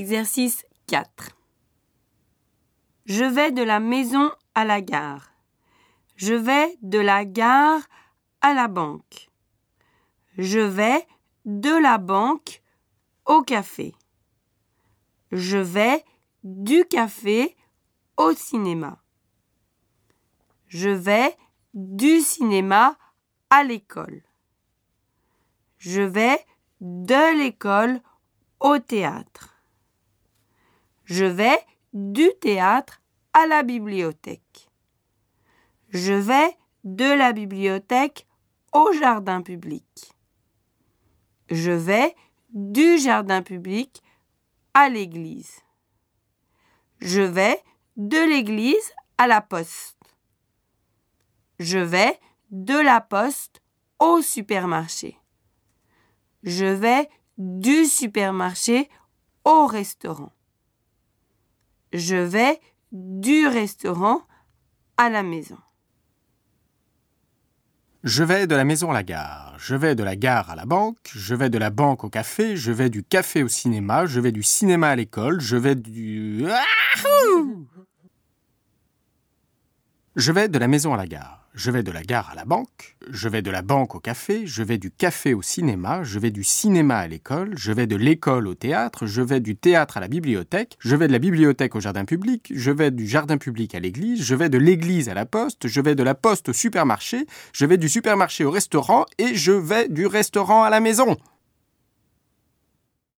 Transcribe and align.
Exercice 0.00 0.64
4. 0.86 1.36
Je 3.04 3.22
vais 3.22 3.52
de 3.52 3.62
la 3.62 3.80
maison 3.80 4.30
à 4.54 4.64
la 4.64 4.80
gare. 4.80 5.30
Je 6.16 6.32
vais 6.32 6.74
de 6.80 6.98
la 6.98 7.26
gare 7.26 7.82
à 8.40 8.54
la 8.54 8.66
banque. 8.66 9.28
Je 10.38 10.60
vais 10.60 11.06
de 11.44 11.68
la 11.82 11.98
banque 11.98 12.62
au 13.26 13.42
café. 13.42 13.94
Je 15.32 15.58
vais 15.58 16.02
du 16.44 16.86
café 16.86 17.54
au 18.16 18.32
cinéma. 18.32 19.02
Je 20.66 20.88
vais 20.88 21.36
du 21.74 22.20
cinéma 22.20 22.96
à 23.50 23.64
l'école. 23.64 24.22
Je 25.76 26.00
vais 26.00 26.42
de 26.80 27.36
l'école 27.38 28.00
au 28.60 28.78
théâtre. 28.78 29.49
Je 31.10 31.24
vais 31.24 31.58
du 31.92 32.30
théâtre 32.40 33.02
à 33.32 33.48
la 33.48 33.64
bibliothèque. 33.64 34.70
Je 35.88 36.12
vais 36.12 36.56
de 36.84 37.04
la 37.04 37.32
bibliothèque 37.32 38.28
au 38.72 38.92
jardin 38.92 39.42
public. 39.42 40.12
Je 41.50 41.72
vais 41.72 42.14
du 42.50 42.96
jardin 42.98 43.42
public 43.42 44.04
à 44.72 44.88
l'église. 44.88 45.62
Je 47.00 47.22
vais 47.22 47.60
de 47.96 48.18
l'église 48.18 48.92
à 49.18 49.26
la 49.26 49.40
poste. 49.40 49.98
Je 51.58 51.80
vais 51.80 52.20
de 52.52 52.78
la 52.78 53.00
poste 53.00 53.60
au 53.98 54.22
supermarché. 54.22 55.18
Je 56.44 56.66
vais 56.66 57.10
du 57.36 57.84
supermarché 57.86 58.88
au 59.44 59.66
restaurant. 59.66 60.30
Je 61.92 62.16
vais 62.16 62.60
du 62.92 63.46
restaurant 63.46 64.22
à 64.96 65.10
la 65.10 65.22
maison. 65.22 65.58
Je 68.02 68.24
vais 68.24 68.46
de 68.46 68.54
la 68.54 68.64
maison 68.64 68.90
à 68.90 68.94
la 68.94 69.02
gare, 69.02 69.54
je 69.58 69.74
vais 69.74 69.94
de 69.94 70.02
la 70.02 70.16
gare 70.16 70.48
à 70.48 70.56
la 70.56 70.64
banque, 70.64 70.96
je 71.12 71.34
vais 71.34 71.50
de 71.50 71.58
la 71.58 71.68
banque 71.68 72.02
au 72.02 72.08
café, 72.08 72.56
je 72.56 72.72
vais 72.72 72.88
du 72.88 73.02
café 73.02 73.42
au 73.42 73.48
cinéma, 73.48 74.06
je 74.06 74.20
vais 74.20 74.32
du 74.32 74.42
cinéma 74.42 74.88
à 74.88 74.96
l'école, 74.96 75.38
je 75.40 75.56
vais 75.56 75.74
du... 75.74 76.46
Ahou 76.46 77.66
je 80.16 80.32
vais 80.32 80.48
de 80.48 80.58
la 80.58 80.66
maison 80.66 80.92
à 80.92 80.96
la 80.96 81.06
gare, 81.06 81.46
je 81.54 81.70
vais 81.70 81.84
de 81.84 81.92
la 81.92 82.02
gare 82.02 82.30
à 82.32 82.34
la 82.34 82.44
banque, 82.44 82.96
je 83.10 83.28
vais 83.28 83.42
de 83.42 83.50
la 83.50 83.62
banque 83.62 83.94
au 83.94 84.00
café, 84.00 84.44
je 84.44 84.64
vais 84.64 84.76
du 84.76 84.90
café 84.90 85.34
au 85.34 85.42
cinéma, 85.42 86.02
je 86.02 86.18
vais 86.18 86.32
du 86.32 86.42
cinéma 86.42 86.98
à 86.98 87.06
l'école, 87.06 87.52
je 87.56 87.70
vais 87.70 87.86
de 87.86 87.94
l'école 87.94 88.48
au 88.48 88.54
théâtre, 88.54 89.06
je 89.06 89.22
vais 89.22 89.38
du 89.38 89.54
théâtre 89.54 89.98
à 89.98 90.00
la 90.00 90.08
bibliothèque, 90.08 90.76
je 90.80 90.96
vais 90.96 91.06
de 91.06 91.12
la 91.12 91.20
bibliothèque 91.20 91.76
au 91.76 91.80
jardin 91.80 92.04
public, 92.04 92.52
je 92.52 92.72
vais 92.72 92.90
du 92.90 93.06
jardin 93.06 93.38
public 93.38 93.72
à 93.76 93.78
l'église, 93.78 94.24
je 94.24 94.34
vais 94.34 94.48
de 94.48 94.58
l'église 94.58 95.08
à 95.08 95.14
la 95.14 95.26
poste, 95.26 95.68
je 95.68 95.80
vais 95.80 95.94
de 95.94 96.02
la 96.02 96.16
poste 96.16 96.48
au 96.48 96.52
supermarché, 96.52 97.26
je 97.52 97.66
vais 97.66 97.76
du 97.76 97.88
supermarché 97.88 98.44
au 98.44 98.50
restaurant 98.50 99.06
et 99.18 99.36
je 99.36 99.52
vais 99.52 99.88
du 99.88 100.06
restaurant 100.06 100.64
à 100.64 100.70
la 100.70 100.80
maison. 100.80 101.16